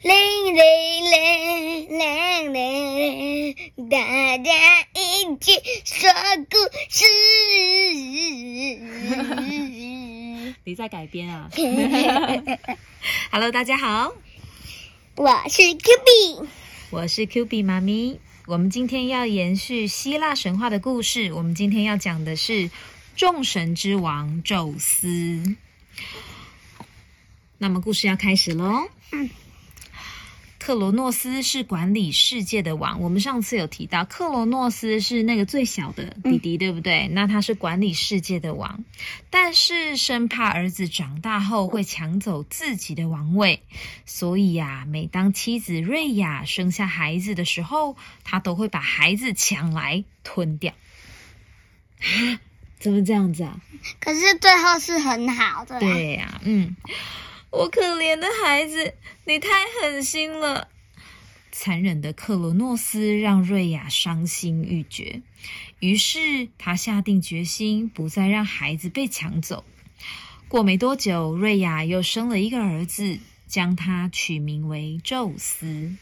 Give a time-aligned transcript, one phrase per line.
[0.00, 0.14] 铃
[0.54, 0.62] 铃
[1.10, 3.56] 铃铃铃，
[3.90, 4.52] 大家
[4.94, 5.52] 一起
[5.84, 6.08] 说
[6.48, 6.56] 故
[6.88, 7.04] 事。
[10.62, 11.50] 你在改编啊？
[13.32, 14.14] Hello，大家好，
[15.16, 16.48] 我是 Q B，
[16.90, 18.20] 我是 Q B 妈咪。
[18.46, 22.70] 我们今天要延续希腊神话的故事，我们今天要讲的是
[23.16, 25.56] 众神之王宙斯。
[27.58, 28.88] 那么故事要开始喽。
[29.10, 29.28] 嗯，
[30.68, 33.00] 克罗诺斯是管理世界的王。
[33.00, 37.08] 我们上次有提到，克罗诺斯是那个最小的弟弟，对不对？
[37.08, 38.84] 那他是管理世界的王，
[39.30, 43.62] 但是生怕儿子长大后会抢走自己的王位，
[44.04, 50.74] 所以呀，每当妻子瑞亚生下孩子的时候，他都会把孩子抢来吞掉。
[52.00, 52.40] 啊，
[52.78, 53.58] 怎么这样子啊？
[54.00, 55.80] 可是最后是很好的。
[55.80, 56.76] 对呀，嗯。
[57.50, 58.94] 我可怜的孩子，
[59.24, 59.48] 你太
[59.80, 60.68] 狠心了！
[61.50, 65.22] 残忍的克罗诺斯让瑞亚伤心欲绝，
[65.80, 69.64] 于是他下定决心不再让孩子被抢走。
[70.46, 75.96] 过没多久，瑞亚又生了一个儿子，将他取名为宙斯。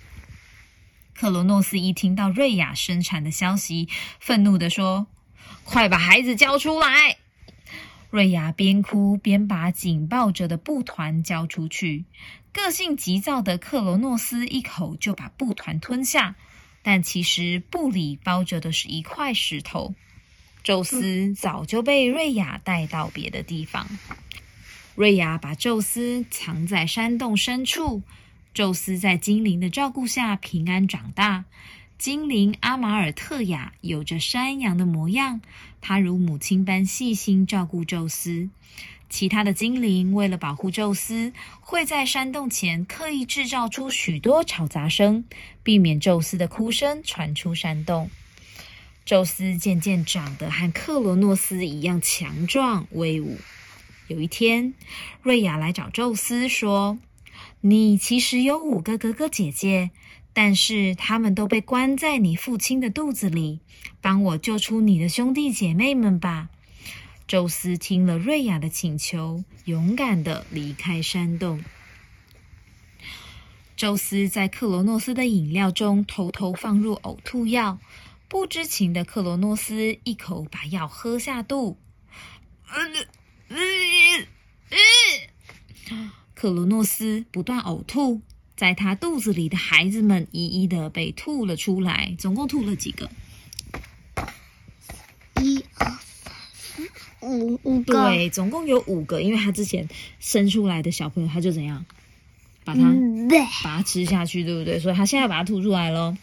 [1.14, 3.88] 克罗诺斯一听到瑞亚生产的消息，
[4.20, 5.06] 愤怒的说
[5.64, 7.16] ：“快把孩子交出来！”
[8.10, 12.04] 瑞亚边哭边把紧抱着的布团交出去，
[12.52, 16.36] 个性急躁的克罗诺斯一口就把布团吞下，
[16.82, 19.94] 但其实布里包着的是一块石头。
[20.62, 23.86] 宙斯早就被瑞亚带到别的地方，
[24.94, 28.02] 瑞亚把宙斯藏在山洞深处。
[28.54, 31.44] 宙斯在精灵的照顾下平安长大。
[31.98, 35.40] 精灵阿马尔特雅有着山羊的模样，
[35.80, 38.50] 她如母亲般细心照顾宙斯。
[39.08, 45.24] 其他的精灵为了保护宙斯，会在山洞前刻意制造出许多吵杂声，
[45.62, 48.10] 避免宙斯的哭声传出山洞。
[49.06, 53.38] 宙斯渐渐长得和克罗诺斯一样强壮威武。
[54.08, 54.74] 有一天，
[55.22, 56.98] 瑞亚来找宙斯说
[57.62, 59.90] ：“你其实有五个哥哥姐姐。”
[60.38, 63.60] 但是他们都被关在你父亲的肚子里，
[64.02, 66.50] 帮我救出你的兄弟姐妹们吧。
[67.26, 71.64] 宙斯听了瑞亚的请求，勇敢的离开山洞。
[73.76, 77.78] 宙斯在克罗诺斯的饮料中偷偷放入呕吐药，
[78.28, 81.78] 不知情的克罗诺斯一口把药喝下肚。
[86.34, 88.20] 克罗诺斯不断呕吐。
[88.56, 93.10] 在他肚子里的孩子们一一的被吐了出来，总共吐了几个？
[95.42, 96.88] 一、二、三、四、
[97.20, 98.08] 五五个。
[98.08, 99.86] 对，总共有五个，因为他之前
[100.18, 101.84] 生出来的小朋友，他就怎样
[102.64, 102.82] 把它
[103.62, 104.80] 把它吃下去，对不对？
[104.80, 106.16] 所以他现在把它吐出来喽。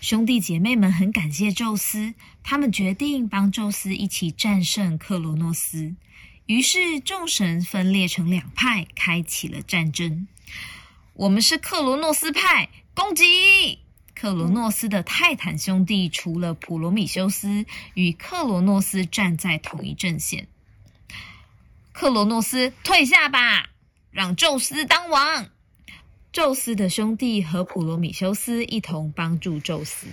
[0.00, 5.94] 兄弟姐妹们很感谢宙斯，他们决定帮宙斯一起战胜克罗诺斯。
[6.46, 10.26] 于是众神分裂成两派，开启了战争。
[11.14, 13.78] 我们是克罗诺斯派，攻击
[14.14, 16.08] 克罗诺斯的泰坦兄弟。
[16.08, 20.48] 除了普罗米修斯与克罗诺斯站在同一阵线，
[21.92, 23.70] 克罗诺斯退下吧，
[24.10, 25.48] 让宙斯当王。
[26.32, 30.08] 宙斯的兄弟和普罗米修斯一同帮助宙斯。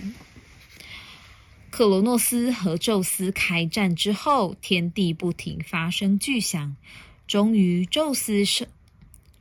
[1.70, 6.76] 克罗诺斯和宙斯开战之后，天地不停发生巨响，
[7.26, 8.68] 终于宙斯胜。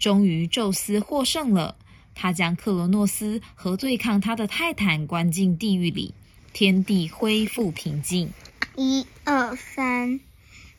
[0.01, 1.75] 终于，宙斯获胜了。
[2.15, 6.15] 他将克罗诺斯和对抗他的泰坦关进地狱里，
[6.53, 8.33] 天地恢复平静。
[8.75, 10.19] 一二三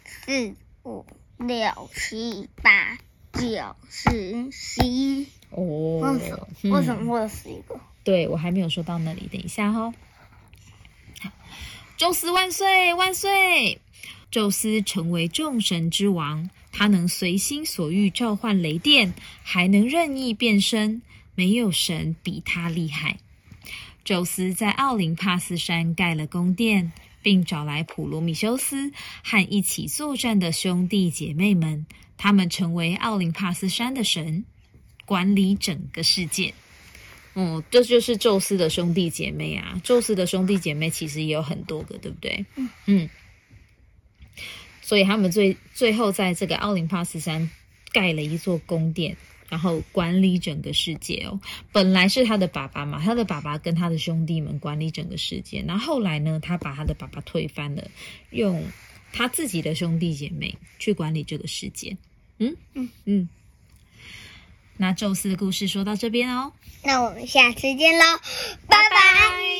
[0.04, 1.06] 四五
[1.38, 2.98] 六七八
[3.32, 5.28] 九十十一。
[5.50, 6.18] 哦，
[6.64, 7.78] 为什么会有十一个？
[8.02, 9.94] 对我还没有说到那里，等一下哈。
[11.96, 13.80] 宙斯万岁万岁！
[14.32, 16.50] 宙斯成为众神之王。
[16.72, 21.02] 他能随心所欲召唤雷电，还能任意变身，
[21.34, 23.18] 没有神比他厉害。
[24.04, 26.90] 宙斯在奥林帕斯山盖了宫殿，
[27.22, 28.90] 并找来普罗米修斯
[29.22, 31.86] 和一起作战的兄弟姐妹们，
[32.16, 34.44] 他们成为奥林帕斯山的神，
[35.04, 36.52] 管理整个世界。
[37.34, 39.80] 哦，这就是宙斯的兄弟姐妹啊！
[39.84, 42.44] 宙斯的兄弟姐妹其实也有很多个，对不对？
[42.56, 43.08] 嗯嗯。
[44.82, 47.48] 所以他们最最后在这个奥林帕斯山
[47.92, 49.16] 盖了一座宫殿，
[49.48, 51.40] 然后管理整个世界哦。
[51.72, 55.64] 本来是他的爸爸嘛，他的爸爸跟他的兄弟们管理整个世界。
[55.66, 57.88] 然后后来呢，他把他的爸爸推翻了，
[58.30, 58.62] 用
[59.12, 61.96] 他自己的兄弟姐妹去管理这个世界。
[62.38, 63.28] 嗯嗯嗯。
[64.78, 66.52] 那宙斯的故事说到这边哦，
[66.82, 68.18] 那我们下次见喽，
[68.66, 69.51] 拜拜。